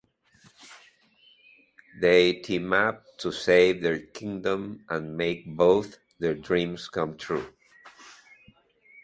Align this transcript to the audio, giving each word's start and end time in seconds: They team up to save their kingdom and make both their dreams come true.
They 1.99 2.33
team 2.33 2.73
up 2.73 3.03
to 3.19 3.31
save 3.31 3.83
their 3.83 3.99
kingdom 3.99 4.83
and 4.89 5.15
make 5.15 5.45
both 5.55 5.99
their 6.17 6.33
dreams 6.33 6.89
come 6.89 7.15
true. 7.17 7.53